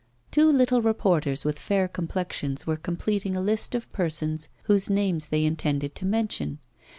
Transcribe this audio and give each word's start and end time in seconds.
Two 0.31 0.51
little 0.51 0.81
reporters 0.81 1.45
with 1.45 1.59
fair 1.59 1.87
complexions 1.87 2.65
were 2.65 2.75
completing 2.75 3.35
a 3.35 3.39
list 3.39 3.75
of 3.75 3.87
persons 3.93 4.49
whose 4.63 4.89
names 4.89 5.27
they 5.27 5.45
intended 5.45 5.93
to 5.93 6.05
mention. 6.07 6.57